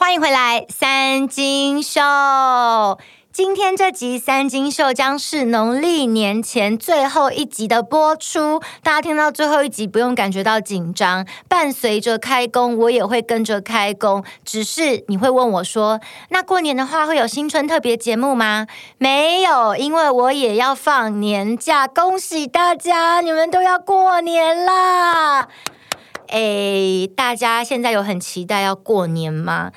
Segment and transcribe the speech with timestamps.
[0.00, 2.00] 欢迎回来，三金秀。
[3.32, 8.60] 今天这集三金秀将是农历年前最后一集的播出。
[8.84, 11.26] 大家听到最后一集，不用感觉到紧张。
[11.48, 14.22] 伴随着开工，我也会跟着开工。
[14.44, 18.68] 只是你会问我说：“那过年的话，会有新春特别节目吗？”
[18.98, 21.88] 没有，因为我也要放年假。
[21.88, 25.48] 恭喜大家，你们都要过年啦！
[26.28, 29.72] 诶，大家现在有很期待要过年吗？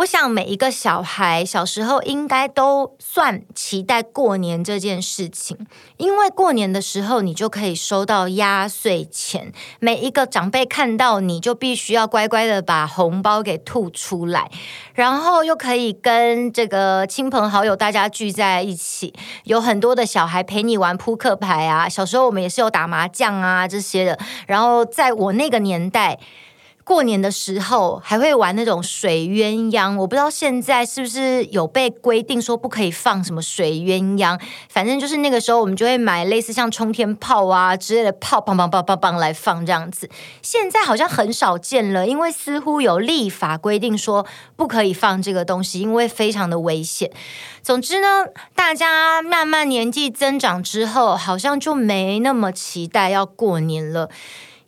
[0.00, 5.66] 我想每一个小孩小时候应该都算期待过年这件事情，
[5.98, 14.50] 因为过年的时候你就可以收到压岁钱，每一个长辈看到你就必须要乖乖的把红包给吐出来，
[14.94, 19.12] 然后又可以跟这个亲朋好友大家聚在一起，
[19.44, 26.18] 有很多的小孩陪你玩扑克牌啊，小时候我们也是有打麻将啊这些的，然后在我那个年代。
[26.82, 34.40] 过年的时候还会玩那种水鸳鸯，我不知道现在是不是有被规定说不可以放什么水鸳鸯。
[34.68, 40.08] 反正就是那个时候，我们就会买类似像冲天炮啊之类的炮，砰砰砰砰砰来放这样子。
[40.42, 44.26] 现在好像很少见了，因为似乎有立法规定说
[44.56, 47.10] 不可以放这个东西，因为非常的危险。
[47.62, 54.08] 总之呢，大家慢慢年纪增长之后，好像就没那么期待要过年了。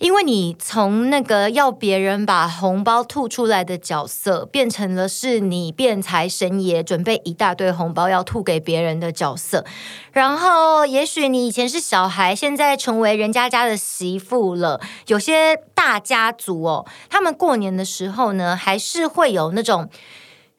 [0.03, 9.65] 因为你从那个要别人把红包吐出来的角色，变成了是你变财神爷准备一大堆红包要吐给别人的角色，
[10.11, 14.81] 然后也许你以前是小孩，现在成为人家家的媳妇了。
[15.07, 19.89] 有些大家族哦，他们过年的时候呢，还是会有那种。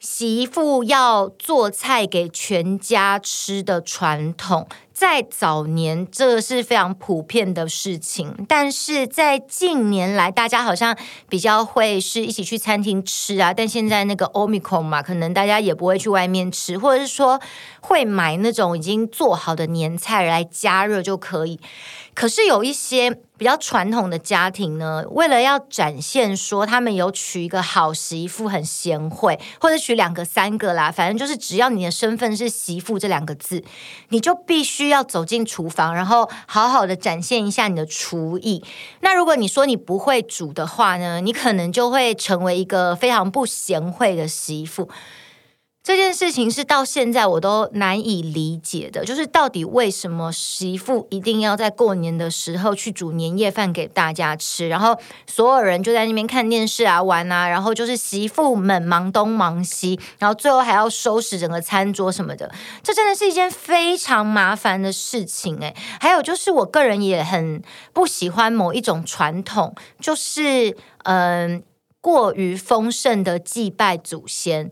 [0.00, 10.96] 媳妇要做菜给全家吃的传统，在早年这是非常普遍的事情，但是在近年来，大家好像
[11.28, 13.52] 比较会是一起去餐厅吃啊。
[13.52, 17.40] 但现在那个 Omicron 嘛，可能大家也不会去外面吃，或者是说
[17.80, 21.58] 会买那种已经做好的年菜来加热就可以。
[22.14, 33.62] 可是有一些比较传统的家庭呢，为了要展现说他们有娶一个好媳妇，很贤惠，或者娶两个、三个啦，反正就是只要你的身份是媳妇这两个字，
[34.08, 38.64] 你就必须要走进厨房，然后好好的展现一下你的厨艺。
[39.00, 44.88] 那如果你说你不会煮的话呢，你可能就会成为一个非常不贤惠的媳妇。
[45.84, 62.50] 这件事情是到现在我都难以理解的，就是到底为什么媳妇一定要在过年的时候去煮年夜饭给大家吃，然后所有人就在那边看电视啊、玩啊，然后就是媳妇们忙东忙西，然后最后还要收拾整个餐桌什么的，
[62.82, 67.62] 这真的是一件非常麻烦的事情诶，还有就是我个人也很
[67.92, 71.62] 不喜欢某一种传统，就是嗯
[72.00, 74.70] 过于丰盛的祭拜祖先。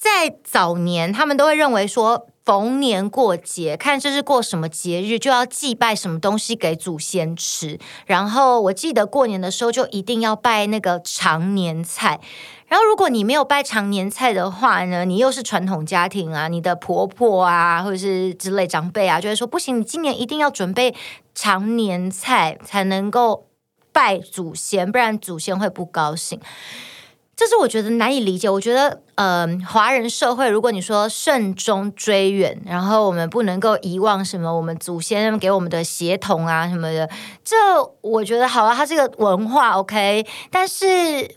[0.00, 7.78] 在早年，他们都会认为说，逢年过节，看这是过什么节日，就要祭拜什么东西给祖先吃。
[8.06, 12.18] 然后我记得过年的时候，就一定要拜那个常年菜。
[12.66, 20.94] 然后如果你没有拜常年菜的话呢，你又是传统家庭啊，你的婆婆啊，或者是之类长辈啊，就会说不行，你今年一定要准备
[21.34, 23.48] 常年菜才能够
[23.92, 26.40] 拜祖先，不然祖先会不高兴。
[27.40, 28.50] 这是我觉得难以理解。
[28.50, 37.08] 我觉得，嗯、华人社会，如果你说慎终追远，然后我们不能够遗忘什么我们祖先给我们的协同啊什么的，
[37.42, 37.56] 这
[38.02, 40.26] 我觉得好啊，它这个文化 OK。
[40.50, 40.86] 但是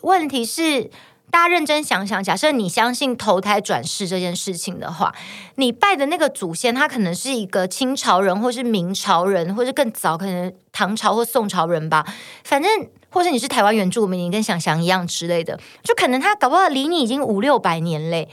[0.02, 0.92] 问题是，
[1.32, 5.16] 大家认真想想，假设你相信投胎转世这件事情的话，
[5.56, 12.06] 你拜的那个祖先，他可能是一个清朝人，或是明朝人，或是更早，可能唐朝或宋朝人吧，
[12.44, 12.70] 反正。
[13.14, 18.28] 或是你是台湾原住民，你跟想想一样之类的，就可能他搞不好离你已经五六百年嘞。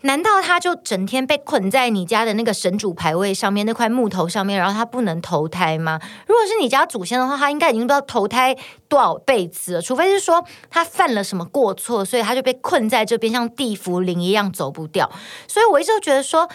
[0.00, 6.00] 难道他就整天被困在你家的那个神主牌位上面那块木头上面，然后他不能投胎吗？
[6.26, 8.56] 如果是你家祖先的话，他应该已经不知道投胎
[8.88, 15.08] 多少辈子了，除非是说他犯了什么过错，所以他就被困在这边，像地缚灵一样走不掉。
[15.46, 16.48] 所以我一直都觉得说。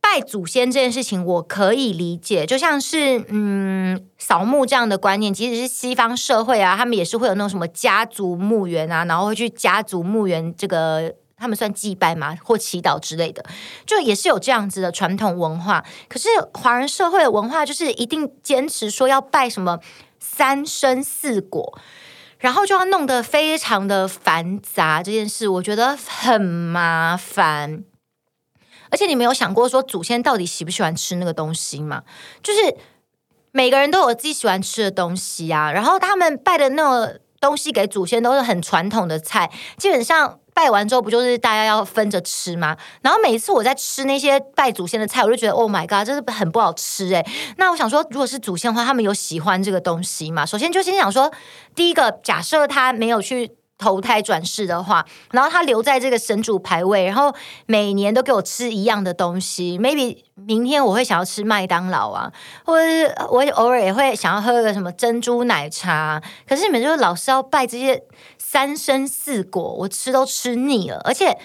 [0.00, 13.44] 拜祖先这件事情，我可以理解，就像是嗯扫墓这样的观念，即使是西方社会啊，他们也是会有那种什么家族墓园啊，然后会去家族墓园这个他们算祭拜嘛，或祈祷之类的，
[13.84, 15.84] 就也是有这样子的传统文化。
[16.08, 19.78] 可是华人社会的文化就是一定坚持说要拜什么
[20.18, 21.78] 三生四果，
[22.38, 27.84] 然后就要弄得非常的繁杂，这件事我觉得很麻烦。
[28.90, 32.02] 而且你没有想过说祖先到底喜不喜欢吃那个东西吗？
[32.42, 32.76] 就是
[33.52, 35.70] 每个人都有自己喜欢吃的东西啊。
[35.72, 42.76] 然后他们拜的那个东西给祖先都是很传统的菜，基本上拜完之后不就是大家要分着吃吗？
[43.02, 47.24] 然后每一次我在吃那些拜祖先的菜，我就觉得 Oh my God，这是很不好吃哎。
[47.56, 50.44] 那我想说，如果是祖先的话，他们有喜欢这个东西吗？
[50.44, 51.32] 首先就先想说，
[51.74, 53.57] 第一个假设他没有去。
[53.78, 57.32] 投胎转世的话，然后他留在这个神主牌位，然后
[57.66, 59.78] 每年都给我吃一样的东西。
[59.78, 62.32] Maybe 明天我会想要吃麦当劳啊，
[62.64, 66.20] 或者是我偶尔也会想要喝个什么珍珠奶茶。
[66.46, 68.02] 可是你们就老是要拜这些
[68.36, 71.38] 三生四果，我吃都吃腻了，而且。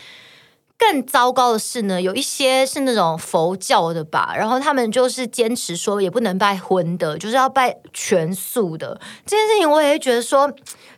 [0.78, 9.00] 更糟糕的是呢，有一些是那种佛教的吧，然后他们就是坚持说也不能拜荤的，就是要拜全素的。
[9.25, 10.52] 这件事情我也会觉得说，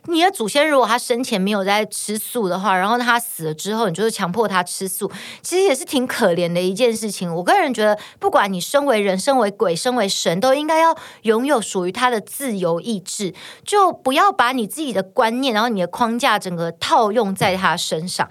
[0.06, 5.08] 你的祖先如果他生前没有在吃素的话，然后他死了之后，你就是强迫他吃素，
[5.40, 7.32] 其实也是挺可怜的一件事情。
[7.32, 13.32] 我个人觉得，不管你身为人、身为鬼、身为神，都应该要拥有属于他的自由意志，
[13.64, 18.28] 就不要把你自己的观念，然后你的框架整个套用在他身上。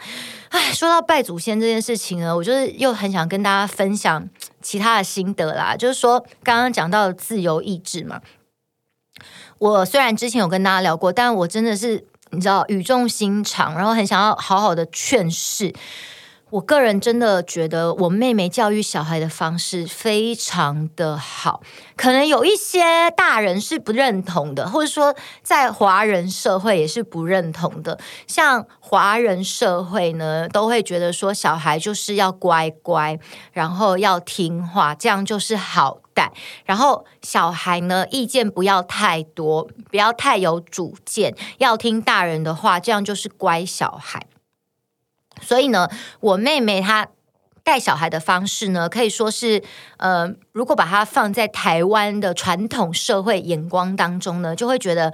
[0.56, 4.26] 哎，说到拜祖先这件事情呢，我就是又很想跟大家分享
[4.62, 5.76] 其他的心得啦。
[5.76, 8.22] 就是说，刚刚讲到的自由意志嘛，
[9.58, 15.74] 我虽然之前有跟大家聊过，但我真的是你知道语重心长，然后很想要好好的劝世。
[16.56, 21.62] 我个人真的觉得我妹妹教育小孩的方式非常的好，
[21.98, 25.14] 可能有一些大人是不认同的，或者说
[25.44, 28.00] 在华人社会也是不认同的。
[28.26, 33.20] 像华人社会呢，都会觉得说小孩就是要乖乖，
[33.52, 36.32] 然后要听话，这样就是好带。
[36.64, 44.26] 然后小孩呢，意见不要太多，不要太有主见，要听大人的话，这样就是乖小孩。
[45.42, 45.90] 所以呢，
[46.20, 47.08] 我妹妹她
[47.64, 49.62] 带小孩的方式呢，可以说是，
[49.98, 55.14] 呃，如果把它放在台湾的传统社会眼光当中呢，就会觉得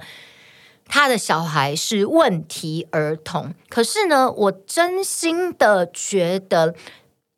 [0.86, 3.54] 她的小孩是问题儿童。
[3.68, 6.74] 可是呢，我真心的觉得。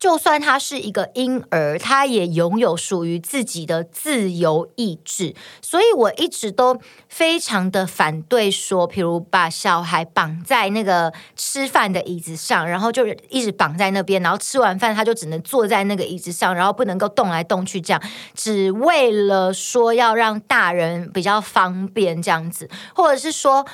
[0.05, 6.79] 就算他是一个婴儿，他也拥有属于自己的自由意志，所以我一直都
[7.09, 17.99] 非常的反对说，譬如把小孩绑在那个吃饭的椅子上，然后就一直绑在那边，然后吃完饭他就只能坐在那个椅子上，然后不能够动来动去，这样
[18.35, 23.65] 只为了说要让大人比较方便这样子，或者是说。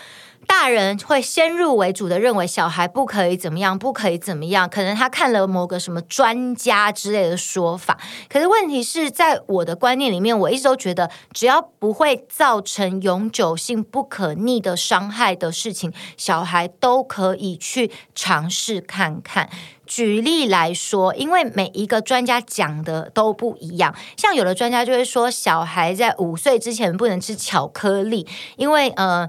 [0.47, 4.69] 大人会先入为主的认为小孩不可以怎么样，不可以怎么样。
[4.69, 7.97] 可能他看了某个什么专家之类的说法，
[8.29, 19.49] 可是问题是在我的观念里面，我一直都觉得，只要不会造成永久性不可逆的伤害的事情，小孩都可以去尝试看看。
[19.87, 28.27] 举例来说，因为每一个专家讲的都不一样，像有的专家就会说，小孩在五岁之前不能吃巧克力，
[28.57, 29.27] 因为呃。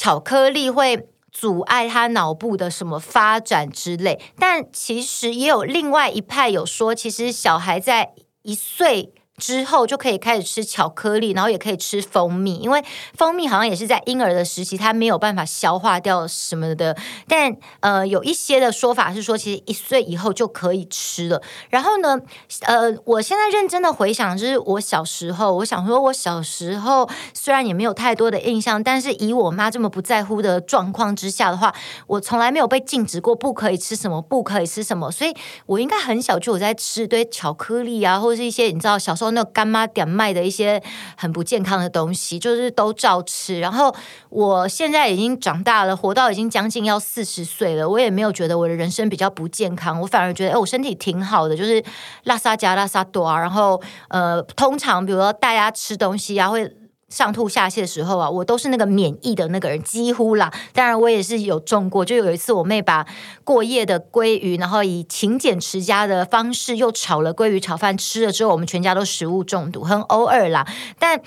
[0.00, 9.12] 巧克力会阻碍他脑部的什么发展之类，但其实也有另外一派有说，其实小孩在一岁。
[9.40, 12.84] 之后就可以开始吃巧克力，然后也可以吃蜂蜜，因为
[13.16, 16.94] 蜂蜜好像也是在婴儿的时期，它没有办法消化掉什么的。
[17.26, 21.40] 但呃，有一些的说法是说，其实一岁以后就可以吃了。
[21.70, 22.20] 然后呢，
[22.66, 31.74] 呃，我现在认真的回想，就是我小时候，我想说，我小时候虽然也没有太多的印象，但是以我妈这么不在乎的状况之下的话，
[32.06, 39.29] 我从来没有被禁止过不可以吃什么，不可以吃什么，所以我应该很小就有在吃一堆巧克力啊，或者是一些你知道小时候。
[39.30, 40.82] 那干妈点卖的一些
[41.16, 43.60] 很不健康的东西，就是都照吃。
[43.60, 43.94] 然后
[44.28, 51.82] 我现在已经长大了，活到已经将近要四十岁了，我也没有觉得我的人生比较不健康，我反而觉得，哎，我身体挺好的，就是
[52.24, 53.38] 拉萨加拉萨多啊。
[53.38, 56.70] 然后呃，通常比如说大家吃东西啊，会。
[57.10, 60.50] 上吐下泻的时候啊，我都是那个免疫的那个人，几乎啦。
[60.72, 62.04] 当然，我也是有中过。
[62.04, 63.04] 就有一次，我妹把
[63.44, 70.66] 过夜的鲑鱼，然后以勤俭持家的方式又炒了鲑鱼炒饭，吃了之后，我们全家都食物中毒，很偶尔啦。
[70.98, 71.20] 但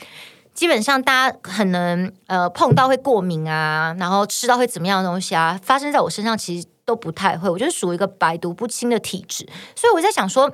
[0.54, 7.50] 基本上，大家可能呃碰到会过敏啊，然后吃到会怎么样的东西啊，发生在我身上其实都不太会。
[7.50, 10.50] 我就是属于一个百毒不侵的体质，所以我在想说。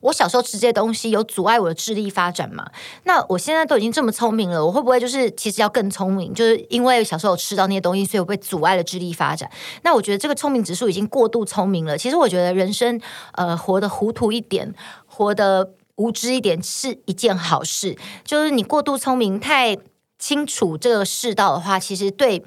[0.00, 2.64] 我小时候吃这些东西有阻碍我的智力发展吗？
[3.04, 6.32] 那我现在都已经这么聪明了，我会不会就是其实要更聪明？
[6.32, 9.50] 就是因为小时候吃到那些东西，所以我被阻碍了智力发展。
[9.82, 11.98] 那我觉得这个聪明指数已经过度聪明了。
[11.98, 13.00] 其实我觉得人生
[13.32, 14.72] 呃活得糊涂一点，
[15.06, 17.96] 活得无知一点是一件好事。
[18.24, 19.76] 就是你过度聪明，太
[20.18, 22.44] 清楚这个世道的话，其实对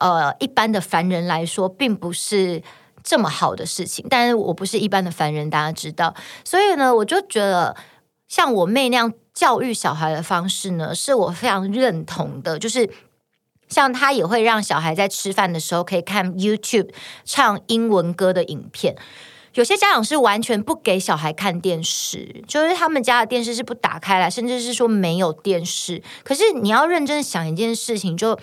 [0.00, 2.62] 呃一般的凡人来说，并不是。
[3.08, 7.74] 这么好的事情，但是我不是一般的凡人，大家知道，所以呢，我就觉得
[8.28, 12.58] 像我妹那样教育小孩的方式呢，是我非常认同的。
[12.58, 12.90] 就是
[13.66, 16.90] 像他也会让小孩在吃饭的时候可以看 YouTube
[17.24, 18.94] 唱英文歌的影片。
[19.54, 26.02] 有些家长是完全不给小孩看电视，就是他们家的电视是不打开来，甚至是说没有电视。
[26.22, 28.38] 可是你要认真想一件事情，就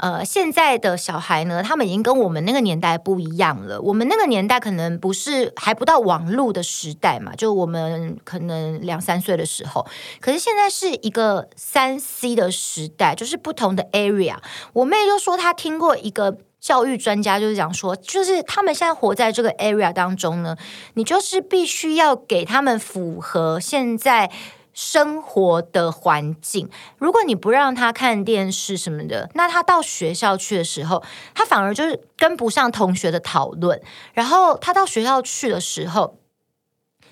[0.00, 3.80] 呃，现在的小孩呢，他们已经跟我们那个年代不一样了。
[3.80, 9.86] 我们那个年代可能不是还不到网络的时代嘛，就我们可能两三岁的时候。
[10.20, 14.36] 可是现在是一个三 C 的时代，就是不同的 area。
[14.72, 16.38] 我妹就说她听过一个。
[16.60, 20.54] 教育专家就是讲说，就是他们现在活在这个 area 当中呢，
[20.92, 24.30] 你就是必须要给他们符合现在
[24.72, 26.68] 生活的环境。
[26.98, 31.02] 如果你不让他看电视什么的，那他到学校去的时候，
[31.34, 33.80] 他反而就是跟不上同学的讨论。
[34.14, 36.18] 然后他到学校去的时候，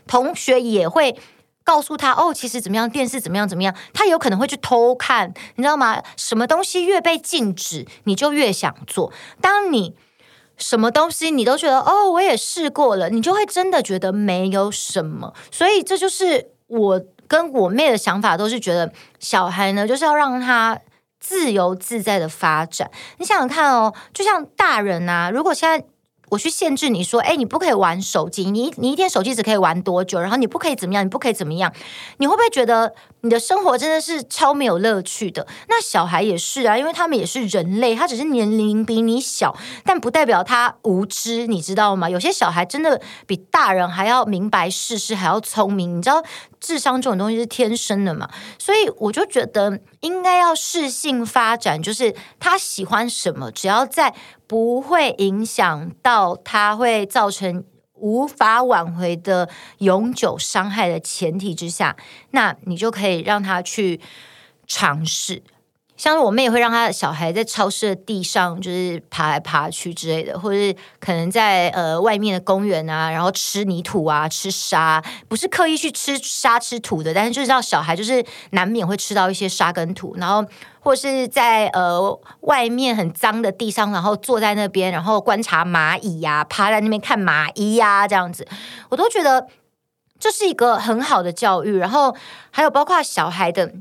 [0.07, 1.17] 同学也会。
[1.65, 6.03] 告诉他哦，其实怎么样，电视怎么样怎么样，他有可能会去偷看，你知道吗？
[6.17, 9.13] 什么东西越被禁止，你就越想做。
[9.43, 9.95] 当你
[10.57, 15.35] 什么东西你都觉得哦，我也试过了，你就会真的觉得没有什么。
[15.53, 20.81] 所以这就是我跟我妹的想法，都是觉得小孩呢，就是要让他
[21.21, 22.91] 自由自在的发展。
[23.19, 25.87] 你想想看哦，就像大人啊，如果现在。
[26.31, 30.21] 我去限制你说，哎，你不可以玩手机，你你一天手机只可以玩多久？
[30.21, 31.03] 然后你不可以怎么样？
[31.03, 31.73] 你不可以怎么样？
[32.19, 35.47] 你会不会觉得你的生活真的是超没有乐趣的？
[35.69, 42.09] 那小孩也是啊，因为他们也是人类，他只是年龄比你小，但不代表他无知，你知道吗？
[42.09, 46.23] 有些小孩真的比大人还要明白世事，还要聪明，你知道。
[46.61, 54.13] 智商这种东西是天生的嘛，所以我就觉得应该要适性发展，就是他喜欢什么，只要在
[54.49, 57.63] 不会影响到他会造成
[58.01, 61.97] 无法挽回的永久伤害的前提之下，
[62.31, 64.01] 那你就可以让他去
[64.67, 65.43] 尝试。
[65.99, 82.01] 像是我妹也会让她小孩在超市的地上就是爬来爬去之类的，或是可能在呃外面的公园啊，然后吃泥土啊，吃沙，不是刻意去吃沙吃土的，但是就是让小孩就是难免会吃到一些沙跟土，然后或是在呃
[82.43, 88.47] 外面很脏的地上，然后坐在那边，然后观察蚂蚁呀、啊，趴在那边看蚂蚁呀、啊，这样子，
[88.91, 89.49] 我都觉得
[90.21, 91.77] 这是一个很好的教育。
[91.77, 92.15] 然后
[92.53, 93.73] 还有包括小孩的。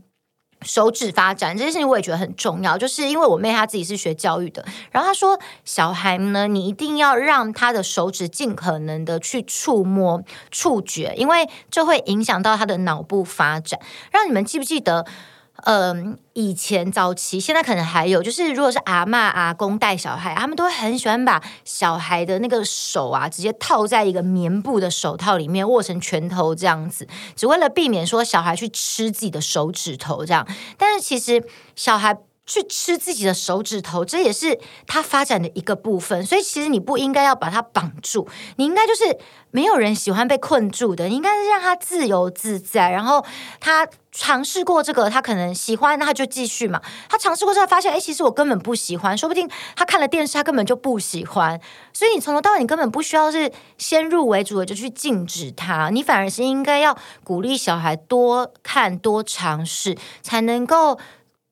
[0.62, 2.78] 手指发展这件事情，我也觉得很重要。
[2.78, 13.80] 就是因为我妹她自己是学教育的，然后她说，小孩呢，你一定要让他的手指尽可能的去触摸、触觉，因为这会影响到他的脑部发展。
[14.12, 15.06] 让你们记不记得？
[15.70, 27.06] 嗯，以前早期，现在可能还有，就是如果是阿嬷、阿公带小孩，他们都会很喜欢把小孩的那个手啊，直接套在一个棉布的手套里面，握成拳头这样子，
[27.36, 30.48] 只为了避免说小孩去吃自己的手指头这样。
[30.78, 31.44] 但是其实
[31.76, 32.18] 小孩。
[32.48, 36.26] 去吃自己的手指头，这也是他发展的一个部分。
[36.26, 39.20] 所以其实你不应该要把他绑住，你应该就是
[39.52, 42.90] 没有人喜欢被困住的，你应该是让他自由自在。
[42.90, 43.24] 然后
[43.60, 46.82] 他尝试过这个，他可能喜欢，那他就继续嘛。
[47.10, 51.60] 他尝试过之后发现，哎，其实我根本不喜欢，说不定他看了电视，他根本就不喜欢。
[51.92, 60.98] 所以你从头到尾，你根本不需要是先入为主的就去禁止他，你反而是应该要鼓励小孩多看多尝试，才能够。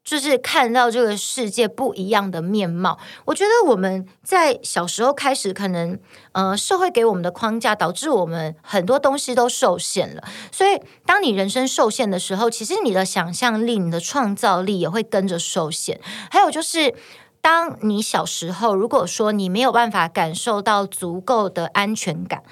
[0.05, 2.99] 就是看到这个世界不一样的面貌。
[3.25, 5.99] 我觉得我们在小时候开始，可能
[6.33, 10.23] 呃社会给我们的框架，导致我们很多东西都受限了。
[10.51, 15.99] 所以，当你人生受限的时候，其实你的想象力、你的创造力也会跟着受限。
[16.29, 16.93] 还有就是，
[17.41, 22.43] 当你小时候，如果说你没有办法感受到足够的安全感。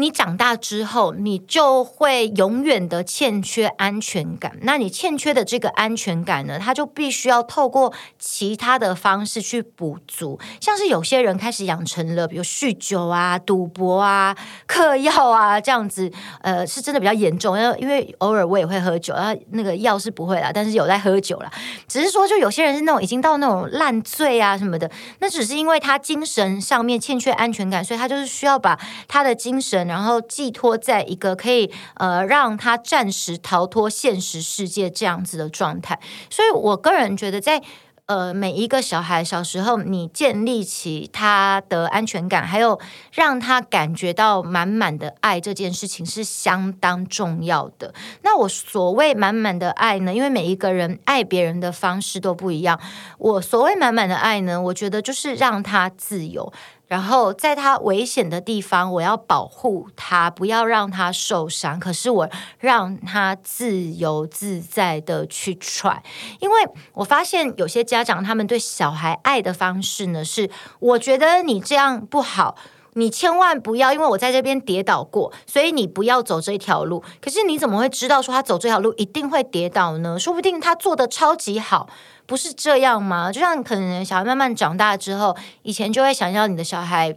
[0.00, 4.56] 你长大之后，你就会永远的欠缺安全感。
[4.62, 10.38] 那你欠缺的这个安全感呢，他就必须要透过其他的方式去补足。
[10.60, 14.36] 像是有些人开始养成了，比如酗酒啊、赌博啊、
[14.68, 16.08] 嗑药啊这样子，
[16.42, 17.58] 呃，是真的比较严重。
[17.80, 21.50] 因为偶尔我也会喝酒，然后那个药是不会啦，但是有在喝酒啦。
[21.88, 24.88] 只是说，就有些人是那种已经到那种烂醉啊什么的，
[25.18, 28.78] 那只是因为他精神上面欠缺安全感，所以他就是需要把
[29.08, 29.87] 他的精神。
[29.88, 35.98] 然后寄托在一个可以呃让他暂时逃脱现实世界这样子的状态，
[36.30, 37.60] 所以我个人觉得在，
[38.06, 42.78] 呃每一个小孩小时候，你建立起他的安全感，还有
[43.12, 47.92] 让他感觉到满满的爱这件事情是相当重要的。
[48.22, 52.80] 那我所谓满满的爱呢，因为每一个人爱别人的方式都不一样。
[53.18, 56.52] 我所谓满满的爱呢，我觉得就是让他自由。
[56.88, 61.78] 然后在他危险的地方，我要保护他，不要让他受伤。
[61.78, 62.28] 可是我
[62.58, 66.02] 让他自由自在的去踹，
[66.40, 66.56] 因为
[66.94, 72.56] 我发现有些家长他们对小孩爱的方式呢，是我觉得你这样不好，
[72.94, 77.02] 你千万不要，因为我在这边跌倒过，所以你不要走这条路。
[77.20, 80.18] 可是你怎么会知道说他走这条路一定会跌倒呢？
[80.18, 81.88] 说不定他做的超级好。
[82.26, 83.32] 不是这样吗？
[83.32, 87.16] 就像可能小孩慢慢长大之后，以前就会想要你的小孩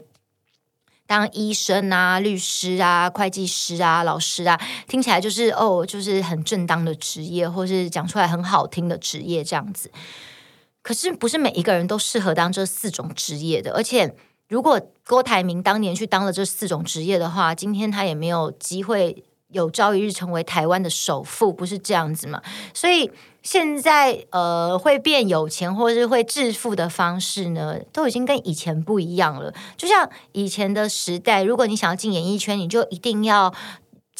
[1.06, 9.92] 当医生啊、律师啊、会计师啊、老师啊，听起来就是哦，就是很正当的职业，或是讲出来很好听的职业这样子。
[10.82, 14.16] 可是不是每一个人都适合当这四种职业的，而且
[14.52, 22.42] 如果郭台铭当年去当了这四种职业的话，今天他也没有机会有朝一日成为台湾的首富，不是这样子嘛？
[22.74, 23.10] 所以。
[23.44, 29.52] 现在呃，会变有钱或是会致富的方式呢，都已经跟以前不一样了。
[29.76, 33.52] 就像以前的时代，如果你想要进演艺圈，你就一定要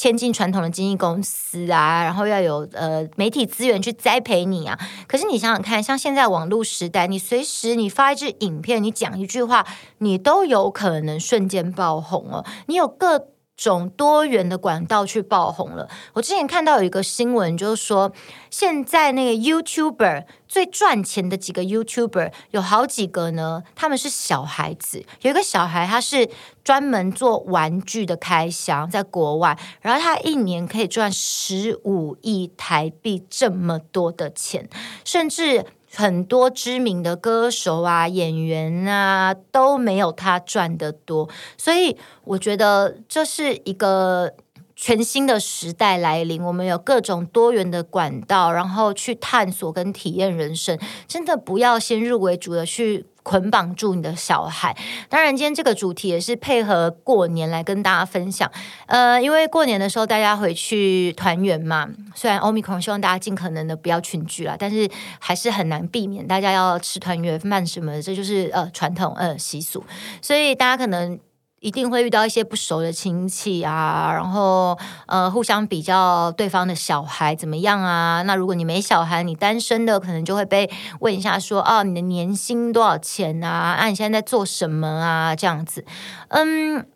[0.02, 4.76] 签进传统的经纪公司啊，然后要有呃媒体资源去栽培你啊。
[5.08, 9.64] 可是你想想看，像现在网络时代，你随时你发一支影片，你讲一句话，
[10.00, 12.44] 你都有可能瞬间爆红哦。
[12.66, 13.28] 你有各
[13.70, 15.88] 种多元的管道去爆红了。
[16.14, 18.12] 我之前看到有一个新闻，就是说
[18.50, 25.06] 现在那个 YouTuber 最赚钱的几个 YouTuber 有好几个呢，他们是小孩子。
[25.22, 26.28] 有一个小孩，他是
[26.64, 34.68] 专门做玩具的开箱，在国外，然后他一年可以赚十五亿台币这么多的钱，
[35.06, 35.64] 甚至。
[35.94, 44.34] 很多知名的歌手啊、演员啊都没有他赚的多，所以我觉得这是一个
[44.82, 46.44] 全新的时代来临。
[46.44, 50.78] 我们有各种多元的管道，然后去探索跟体验人生。
[51.08, 53.06] 真的不要先入为主的去。
[53.24, 54.76] 捆绑住你的小孩。
[55.08, 58.52] 当然，今天这个主题也是配合过年来跟大家分享。
[58.88, 69.84] 呃，因为过年的时候大家回去团圆嘛，虽然 Omicron 希望大家尽可能的不要群聚啦，但是还是很难避免大家要吃团圆饭什么的，这就是呃传统呃习俗，
[70.20, 71.20] 所以大家可能。
[71.62, 78.24] 一定会遇到一些不熟的亲戚啊，然后呃，互相比较对方的小孩怎么样啊？
[78.24, 80.68] 那如果你没小孩，你单身的，可能就会被
[81.02, 83.78] 问一下说，哦，你的年薪多少钱啊？
[83.80, 85.36] 啊，你现在在做什么啊？
[85.36, 85.86] 这样子，
[86.30, 86.88] 嗯，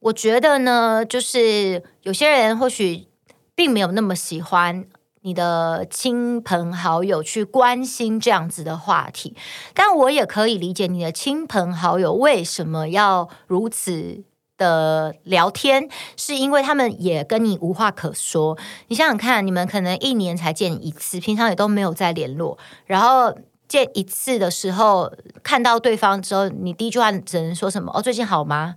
[0.00, 3.06] 我觉得呢，就是有些人或许
[3.54, 4.86] 并没有那么喜欢。
[5.26, 9.34] 你的亲朋好友去关心这样子的话题，
[9.74, 14.22] 但我也可以理解你的亲朋好友为什么要如此
[14.56, 18.56] 的聊天，是因为他们也跟你无话可说。
[18.86, 23.36] 你想想看，你们可能一年才见一次，平常也都没有再联络，然后
[23.66, 25.12] 见一次的时候
[25.42, 27.90] 看到对方之后，你第一句话只能说什么？
[27.92, 28.76] 哦，最近好吗？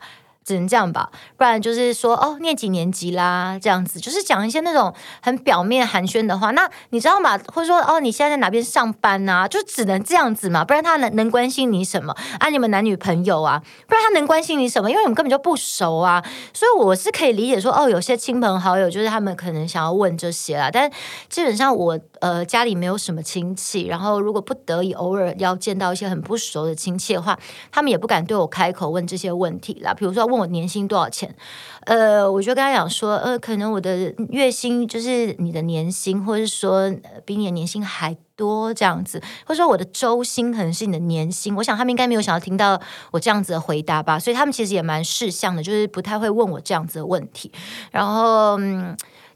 [0.50, 6.50] 只能这样吧，不然就是说哦，念几年级啦，这样子就是讲一些那种很表面寒暄的话。
[6.50, 7.40] 那你知道吗？
[7.54, 9.48] 或者说哦，你现在在哪边上班、啊？
[9.48, 12.50] 就只能这样子嘛，不然他能能关心你什么啊？
[12.50, 13.62] 你们男女朋友啊？
[13.88, 14.90] 不然他能关心你什么？
[14.90, 16.26] 因为你们根本就不熟啊。
[16.52, 20.90] 所以我是可以理解说哦，有些亲朋好友就是他们可能想要问这些啦，但
[21.30, 27.38] 基本上我呃家里没有什么亲戚，然后如果不得已偶尔要见到一些很不熟的亲戚的话，
[27.72, 29.94] 他们也不敢对我开口问这些问题啦。
[29.94, 30.40] 比如说问。
[30.40, 31.36] 我年薪多少钱？
[31.82, 36.90] 呃，我就跟他讲说，呃，可能我的月薪就是你的年薪，或者是说
[37.26, 41.54] 比你的年薪还多这样子，或者说我的周薪可能是你的年薪。
[41.58, 42.80] 我想他们应该没有想要听到
[43.12, 47.52] 我这样子的回答吧，所以他们其实也蛮识相的，就是不太会问我这样子的问题。
[47.92, 48.58] 然后，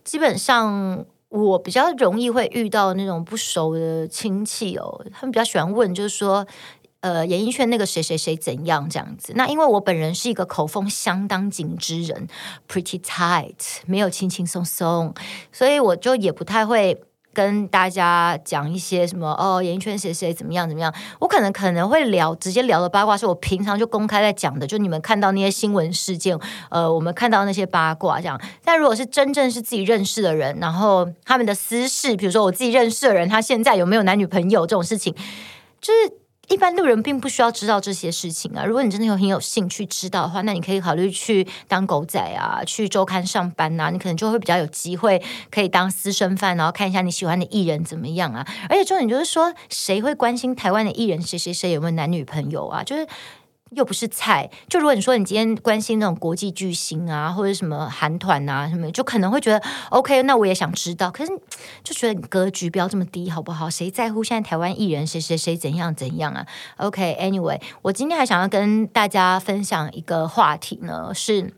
[0.06, 6.46] 基本上我比较容易会遇到那种不熟的亲戚哦，他们比较喜欢问，就是说。
[7.04, 9.34] 呃，演艺圈那个谁谁谁怎样这样子？
[9.36, 12.30] 那因为我本人是一个口风相当紧之人
[12.65, 15.13] ，pretty tight，没有轻轻松松，
[15.52, 20.93] 所以我就也不太会跟大家讲一些什么哦，演艺圈谁谁怎么样怎么样。
[21.19, 26.38] 我可能可能会聊直接聊的八卦，是我平常就公开在讲的，就你们看到那些新闻事件，
[26.69, 28.39] 呃，我们看到那些八卦这样。
[28.63, 35.13] 但如果是真正是自己认识的人，然后他们的私事，比如说我自己认识的人，他现在有没有男女朋友这种事情，
[35.82, 36.22] 就是。
[36.49, 38.65] 一般路人并不需要知道这些事情啊。
[38.65, 48.45] 如果你真的有很有兴趣知道的话，那你可以考虑去当狗仔啊，去周刊上班啊，你可能就会比较有机会可以当私生饭，然后看一下你喜欢的艺人怎么样啊。
[48.69, 52.84] 而且重点就是说，谁会关心台湾的艺人谁谁谁有没有男女朋友啊？
[52.84, 53.08] 就是。
[53.75, 54.49] 又不是菜。
[54.67, 61.12] 就如果你说你今天关心那种国际巨星啊，或者什么韩团啊什么，就可能会觉得 OK，那我也想知道。
[61.12, 61.31] 可是
[61.83, 63.69] 就觉得你格局不要这么低，好不好？
[63.69, 66.45] 谁在乎现在台湾艺人谁谁谁怎样怎样啊
[66.77, 71.53] ？OK，Anyway，我今天还想要跟大家分享一个话题呢，是。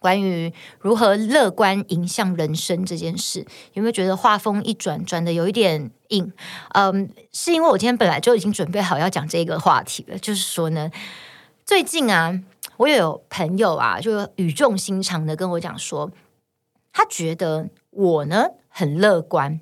[0.00, 6.32] 关于如何乐观迎向人生这件事，有没有觉得话风一转，转的有一点硬？
[6.74, 10.16] 嗯，是因为我今天本来就已经准备好要讲这个话题了。
[10.18, 10.88] 就是说呢，
[11.68, 12.40] 最近啊，
[12.78, 16.10] 我有朋友啊，就语重心长的跟我讲说，
[16.94, 19.60] 他觉得我呢很乐观。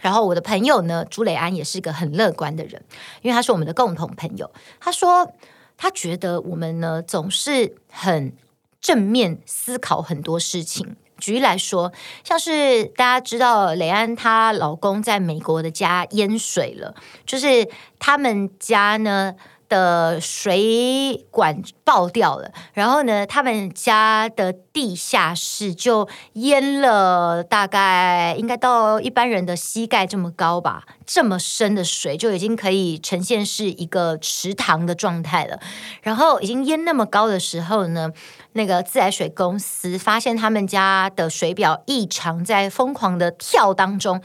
[0.00, 2.80] 然后我的朋友呢，朱磊安也是个很乐观的人，
[3.22, 4.52] 因为他是我们的共同朋友。
[4.78, 5.32] 他说
[5.76, 8.32] 他觉得我们呢总是很。
[8.78, 10.94] 正面思考很多事情。
[11.18, 19.34] 举例来说，像是大家知道雷安她老公在美国的家淹水了，就是他们家呢
[19.68, 35.58] 的水管爆掉了，然后呢，他们家的地下室就淹了，大概应该到一般人的膝盖这么高吧，这么深的水就已经可以呈现是一个池塘的状态了。
[36.02, 38.10] 然后已经淹那么高的时候呢，
[38.52, 44.22] 那个自来水公司发现他们家的水表异常，在疯狂的跳当中，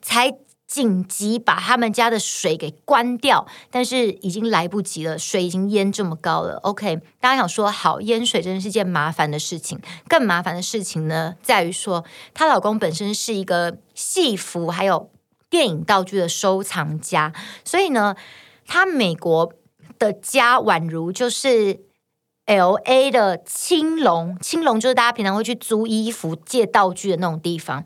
[0.00, 0.34] 才。
[0.72, 6.56] 紧急把他们家的水给关掉，但是已经来不及了，水已经淹这么高了。
[6.62, 9.78] OK，大家想说好，淹水真的是件麻烦的事情。
[10.08, 15.10] 更麻烦的事情呢，在于说她老公本身是一个戏服还有
[15.50, 17.34] 电影道具的收藏家，
[17.66, 18.16] 所以呢，
[18.66, 19.52] 他美国
[19.98, 21.80] 的家宛如就是
[22.46, 27.84] LA 的青龙，青龙就是大家平常会去租衣服、借道具的那种地方，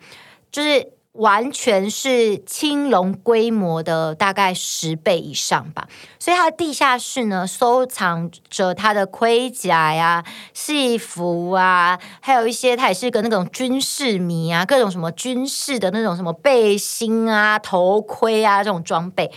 [0.52, 0.92] 就是。
[1.16, 19.30] 完全是青龙规模的大概十倍以上吧，所以他的地下室呢，收藏着他的盔甲呀、戏服啊，还有一些他也是个那种军事迷啊，各种什么军事的那种什么背心啊、头盔啊这种装备，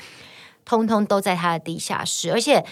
[0.65, 2.65] 通通都在他的地下室，而且。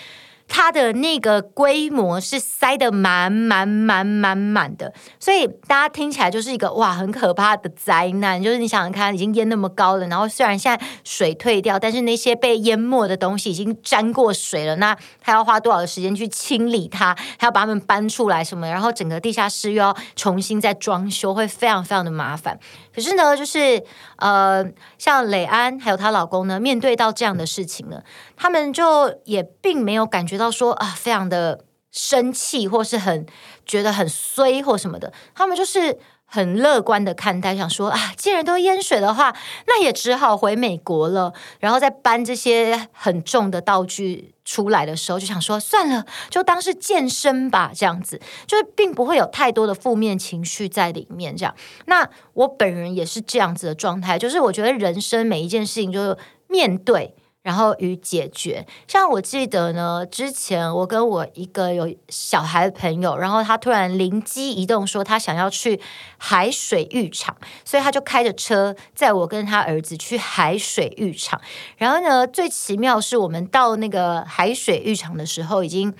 [0.48, 8.42] 它的那个规模是塞得满满满满满的，所以大家听起来就是一个哇很可怕的灾难。
[8.42, 14.76] 就是你想想看，已经淹那么高了，然后虽然现在水退掉，但是那些被淹没的东西已经沾过水了。
[14.78, 18.68] 那他要花多少的时间去清理它，还要把它们搬出来什么？
[18.68, 22.58] 然后整个地下室又要重新再装修，会非常非常的麻烦。
[22.98, 23.84] 可是呢，就是
[24.16, 24.66] 呃，
[24.98, 28.02] 像磊安还有她老公呢，面对到这样的事情呢，
[28.36, 33.24] 他们就也并没有感觉到说啊，非常的生气，或是很
[33.68, 36.00] 觉得很衰或什么的，他们就是。
[36.30, 39.34] 很乐观的看待，想说啊，既然都淹水的话，
[39.66, 41.34] 那也只好回美国了。
[41.60, 51.36] 然后再搬这些很重的道具出来的时候，就想说算了，就当是健身吧，这样子，就是并不会有太多的负面情绪在里面。
[51.36, 57.16] 这样，那我本人也是这样子的状态，就是我觉得人生每一件事情就是面对。
[57.48, 65.80] 然后与解决，像我记得呢，之前我跟我一个有小孩的朋友，然后他突然灵机一动，说他想要去
[66.18, 71.40] 海水浴场，所以他就开着车载我跟他儿子去海水浴场。
[71.78, 75.96] 然后呢，最奇妙是我们到那个海水浴场的时候，已经。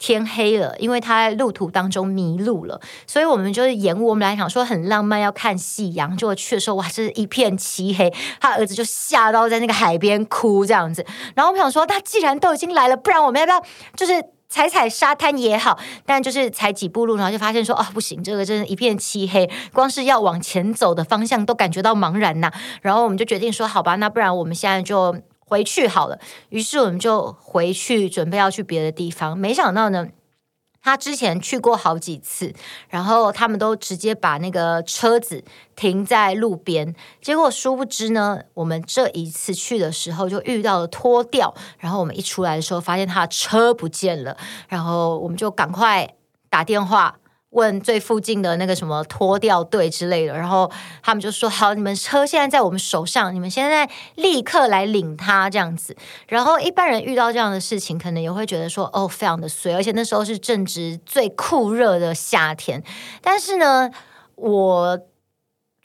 [0.00, 4.08] 天黑了，因为他在路途当中迷路了，所以我们就是延误。
[4.08, 8.10] 我们来想说很浪漫，要看夕阳，结果去的时候哇，这是一片漆黑。
[8.40, 11.04] 他儿子就吓到在那个海边哭这样子。
[11.34, 13.62] 然后我们想说，他既然都已经来了，不然我们要不要
[13.94, 15.78] 就是踩踩沙滩也好？
[16.06, 22.50] 但就是踩几步路，然后就发现说哦，不行，这个真的一片漆黑，光是要往前走的方向都感觉到茫然呐。
[22.80, 25.14] 然后我们就决定说，好吧，那不然我们现在就。
[25.50, 26.18] 回去好了，
[26.50, 29.36] 于是我们就回去准备要去别的地方。
[29.36, 30.06] 没想到呢，
[30.80, 32.54] 他之前去过好几次，
[32.88, 35.42] 然后他们都直接把那个车子
[35.74, 36.94] 停在路边。
[37.20, 44.36] 结果殊不知呢，我们这一次去的时候就遇到了拖吊，然后我们一出来的时候发现他的车不见了，
[44.68, 46.14] 然后我们就赶快
[46.48, 47.19] 打电话。
[47.50, 50.70] 问最附近的那个什么拖吊队之类的，然后
[51.02, 55.96] 他们就说：“好，你们车现在在我们手上，你们现在立刻来领它这样子。”
[56.28, 62.82] 然后一般人遇到这样的事情，可能也会觉得说：“哦，非常的随。”而且那时候是正值最酷热的夏天，
[63.20, 63.90] 但是呢，
[64.36, 64.98] 我。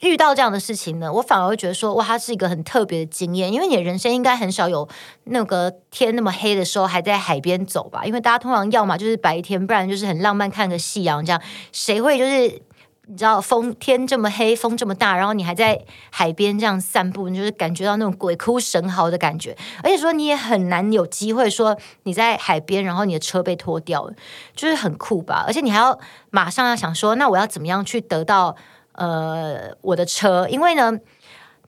[0.00, 4.86] 遇到这样的事情呢，我反而会觉得说，哇，它是一个很特别的经验，因为你的人生应该很少有
[5.24, 8.04] 那个天那么黑的时候还在海边走吧？
[8.04, 11.40] 因为大家通常要么就是白天，不然就是很浪漫看个夕阳这样，
[11.72, 12.60] 谁会就是
[13.08, 19.56] 你知道风天这么黑，风这么大，然后你还在海边这样散步，你就是感觉到那种鬼哭神嚎的感觉。
[19.82, 24.12] 而且说你也很难有机会说你在海边，然后你的车被拖掉了，
[24.54, 25.44] 就是很酷吧？
[25.46, 25.98] 而且你还要
[26.30, 28.56] 马上要想说，那我要怎么样去得到
[28.96, 30.46] 呃我的车？
[30.48, 30.98] 因为呢，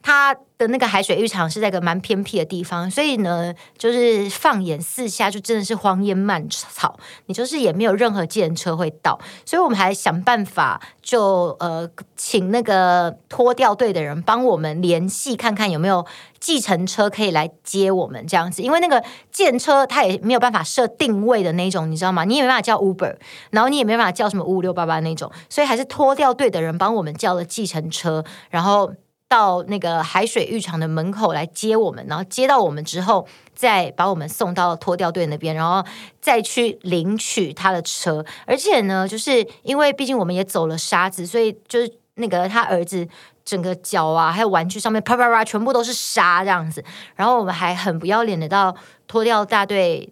[0.09, 16.07] 它的那个海水浴场是在一个蛮偏僻的地方，所以呢，就是放眼四下就真的是荒烟蔓草，你就是也没有任何计程车会到，所以我们还想办法就呃请那个拖吊队的人帮我们联系看看有没有
[16.41, 22.25] 计程车可以来接我们这样子，因为那个计程车它也没有办法设定位的那种，你知道吗？
[22.25, 23.15] 你也没办法叫 Uber，
[23.51, 28.91] 然后你也没办法叫什么五五六八八那种，所以还是拖吊队的人帮我们叫了计程车，然后。
[29.29, 35.85] 到那个海水浴场的门口来接我们，然后接到我们之后，再把我们送到拖吊队那边，然后
[36.21, 38.25] 再去领取他的车。
[38.47, 43.07] 而且呢，就是因为毕竟我们也走了沙子，所以就是那个他儿子
[43.45, 46.83] 整个脚啊，还有玩具上面啪啪啪全部都是沙这样子。
[47.15, 48.75] 然后我们还很不要脸的到
[49.07, 50.09] 拖吊大队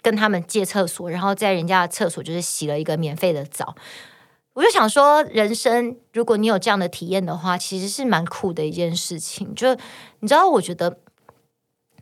[0.00, 3.74] 跟他们借厕所，然后在人家的厕所就是洗了一个免费的澡。
[4.54, 9.54] 我就想说，人生如果你有这样的体验的话，其实是蛮酷的一件事情。
[9.54, 9.74] 就
[10.20, 10.98] 你知道，我觉得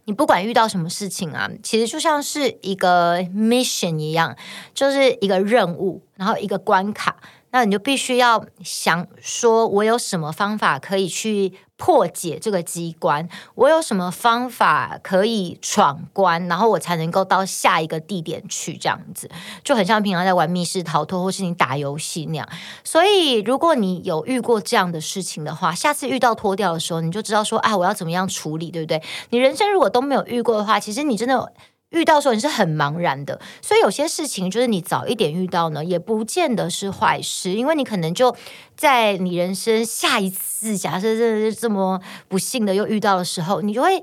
[0.06, 4.36] 你不管遇到什么事情啊，其实就像是一个 mission 一样，
[4.74, 7.16] 就是一个任务，然后一个关卡。
[7.52, 13.26] 那你就必须要想说，我有什么方法可以去破解这个机关？
[13.54, 18.76] 我有什么方法可以闯关，然后我才能够到下一个地点去？
[18.76, 19.30] 这样子
[19.64, 22.46] 就很像平常在玩密室逃脱，或是你打游戏那样。
[22.84, 29.02] 所以，如果你有遇过这样的事情的话，下次遇到脱掉的时候，你就知道说啊，我要怎么样处理，对不对？
[29.30, 31.52] 你人生如果都没有遇过的话，其实你真的。
[31.90, 38.34] 遇到时候你是很茫然的，所以有些事情就是你早一点遇到呢，也不见得是坏事，因为你可能就
[38.76, 44.02] 在你人生下一次，假设真的是这么不幸的又遇到的时候，你就会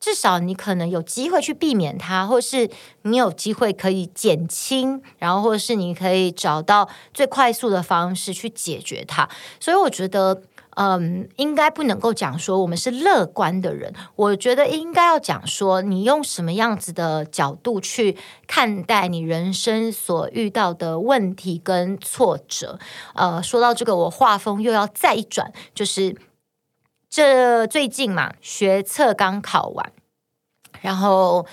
[0.00, 2.68] 至少你可能有机会去避免它，或是
[3.02, 9.28] 你有机会可以减轻，然后或者是你可以找到最快速的方式去解决它，
[9.60, 10.42] 所以我觉得。
[10.80, 13.92] 嗯，应该不能够讲说我们是乐观的人。
[14.14, 22.78] 我觉得应该要讲说，你用什么样子的角度去看待你人生所遇到的问题跟挫折。
[23.14, 26.14] 呃，说到这个，我画风又要再一转，就是
[27.10, 29.92] 这最近嘛，学测刚考完，
[30.80, 31.44] 然后。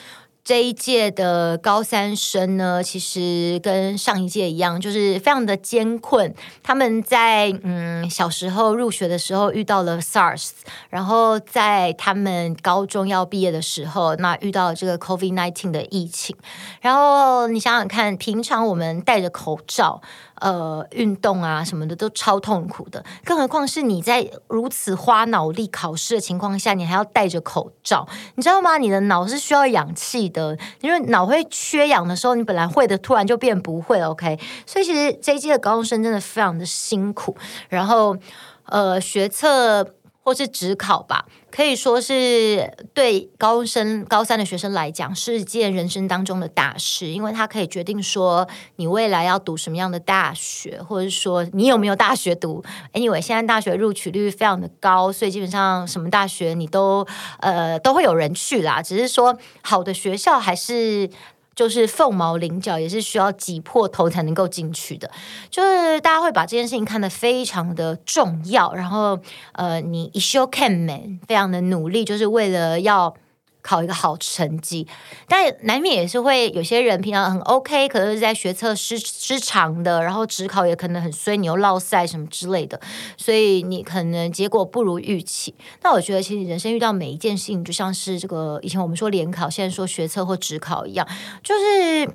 [0.46, 6.32] 这一届的高三生呢，其实跟上一届一样，就是非常的艰困。
[6.62, 10.52] 他们在嗯小时候入学的时候遇到了 SARS，
[10.92, 16.36] 然后在他们高中要毕业的时候，那遇到了这个 COVID nineteen 的疫情。
[16.80, 20.00] 然后你想想看，平常我们戴着口罩。
[20.42, 28.78] 呃，运动啊什么的都超痛苦的，更何况是你在如此花脑力考试的情况下，你还要戴着口罩，你知道吗？
[28.78, 34.02] 你的脑是需要氧气的，因为脑会缺氧的时候，你本来会的突然就变不会。
[34.02, 37.36] OK，所以其实这一届的高中生真的非常的辛苦，
[37.70, 38.18] 然后
[38.66, 39.96] 呃，学测。
[40.26, 41.24] 或是职考吧，
[41.56, 52.62] 可以说是对高生高三的学生来讲是一件人生当中的大事，因为他可以决定说你未来要读什么样的大学，或者说你有没有大学读。
[52.92, 57.08] Anyway，现在大学录取率非常的高，所以基本上什么大学你都
[57.40, 61.10] 呃都会有人去啦，只是说好的学校还是。
[61.56, 65.10] 就是凤毛麟角，也是需要挤破头才能够进去的。
[65.50, 69.18] 就是大家会把这件事情看得非常的重要，然后
[69.54, 73.16] 呃，你一休看美，非常的努力，就是为了要。
[73.66, 74.88] 考一个好成绩，
[75.28, 82.80] 但难免也是会有些人平常很 OK，可是在学测失失常的，然后职考也可能很衰，你又落赛什么之类的，
[83.18, 85.56] 所以你可能结果不如预期。
[85.82, 91.08] 那我觉得，其实人生遇到每一件事情，就像是这个以前我们说联考，现在说学测或职考一样，
[91.42, 92.08] 就是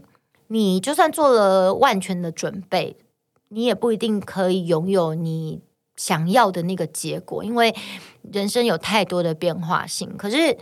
[0.46, 2.96] 你就算做了万全的准备，
[3.48, 5.60] 你也不一定可以拥有你
[5.96, 7.74] 想要的那个结果，因为
[8.32, 10.16] 人生有太多的变化性。
[10.16, 10.56] 可是。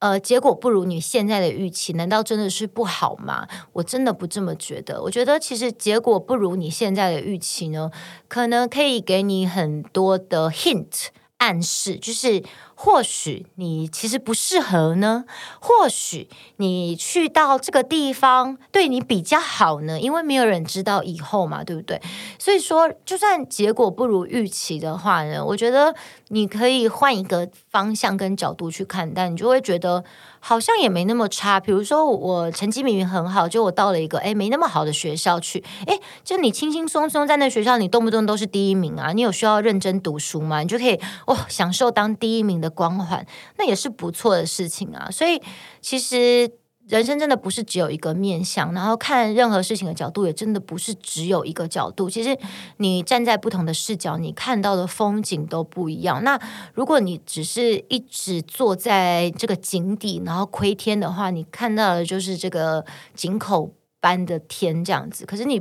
[0.00, 3.48] 呃，结果不如你现在的预期，难道真的是不好吗？
[3.72, 5.02] 我真的不这么觉得。
[5.02, 7.90] 我觉得其实结果不如你现在的预期呢，
[8.28, 11.06] 可能可以给你很多的 hint
[11.38, 12.42] 暗示，就是
[12.80, 15.24] 或许你其实不适合呢，
[15.58, 22.00] 或许你去到这个地方对你比较好呢，因为没有人知道以后嘛，对不对？
[22.38, 25.92] 所以说，就算结果不如预期的话呢，我觉得
[26.28, 30.04] 你可以换一个方向跟角度去看待，你就会觉得
[30.38, 31.58] 好像也没那么差。
[31.58, 40.60] 比如说，我成绩明明很好，就我到了一个诶没那么好的学校去，诶，就你轻轻松松在那学校，你动不动都是第一名啊，你有需要认真读书吗？
[40.60, 40.94] 你就可以
[41.26, 42.67] 哦，享受当第一名的。
[42.68, 43.26] 光环，
[43.56, 45.08] 那也是不错的事情啊。
[45.10, 45.40] 所以
[45.80, 46.50] 其实
[46.88, 52.08] 人生真的不是只有一个面向，然后看任何事情的角度也真的不是只有一个角度。
[52.08, 52.34] 其实
[52.78, 56.24] 你站在不同的视角，你看到的风景都不一样。
[56.24, 56.40] 那
[56.72, 62.82] 如果你只是一直坐在这个井底，然后窥天的话，你看到的就是这个
[63.14, 65.60] 井口般的天这样子，可是你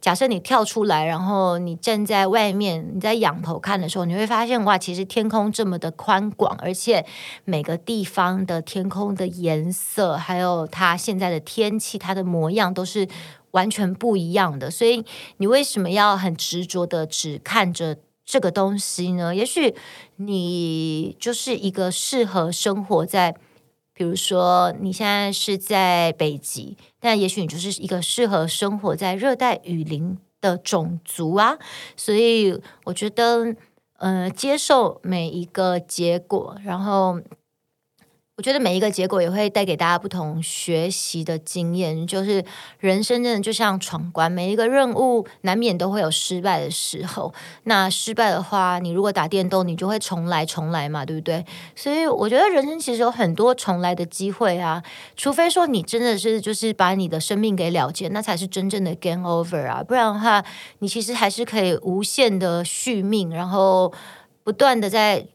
[0.00, 7.06] 假设你跳出来，然后你站在外面，你在仰头看的时候，你会发现哇，其实天空这么的宽广，而且
[7.44, 13.08] 每个地方的天空的颜色，还有它现在的天气，它的模样都是
[13.52, 14.70] 完全不一样的。
[14.70, 15.02] 所以
[15.38, 17.96] 你为什么要很执着的只看着
[18.26, 19.34] 这个东西呢？
[19.34, 19.74] 也许
[20.16, 23.34] 你就是一个适合生活在。
[23.98, 31.58] 比如说，你现在是在北极，但也许你就是一个适合生活在热带雨林的种族啊。
[31.96, 33.56] 所以，我觉得，
[33.98, 37.20] 呃，接受每一个结果，然后。
[38.38, 42.44] 我觉得每一个结果也会带给大家不同学习的经验，就是
[42.78, 47.34] 人生真的就像闯关，每一个任务难免都会有失败的时候。
[47.64, 51.44] 那失败的话，你如果打电动，你就会重来重来嘛，对不对？
[51.74, 54.80] 所以我觉得人生其实有很多重来的机会啊，
[55.16, 60.44] 除非说你真的是就是把你的生命给了结，那才是真正的 game over 啊，不然的话，
[60.78, 63.92] 你其实还是可以无限的续命，然后
[64.44, 65.26] 不断的在。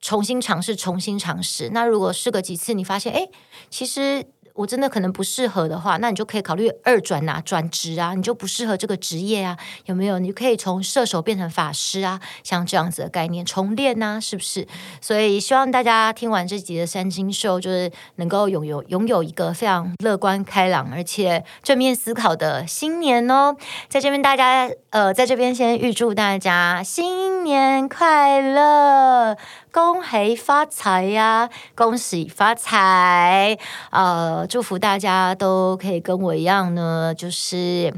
[0.00, 1.70] 重新尝试，重新尝试。
[1.72, 3.28] 那如果试个几次，你发现，哎，
[3.70, 4.26] 其实。
[4.56, 9.54] 我真的可能不适合的话，那你就可以考虑二转啊，转职啊，你就不适合这个职业啊，
[9.84, 10.18] 有没有？
[10.18, 14.66] 你可以从射手变成法师啊，像这样子的概念重练啊，是不是？
[15.02, 23.54] 所以希望大家听完这集的三金秀，就是能够拥有拥有一个非常乐观开朗而且正面思考的新年哦。
[23.90, 29.36] 在这边大家呃，在这边先预祝大家新年快乐，
[29.76, 33.58] 恭喜发财呀，恭喜发财，
[33.90, 34.46] 呃。
[34.48, 37.92] 祝福大家都可以跟我一样呢，就是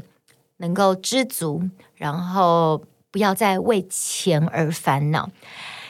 [0.57, 1.61] 能够知足，
[1.95, 5.29] 然后不要再为钱而烦恼。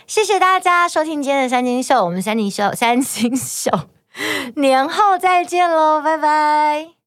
[0.05, 3.71] 谢谢大家收听今天的三金秀，我们三金秀三金秀
[4.57, 6.98] 年后再见喽，拜拜。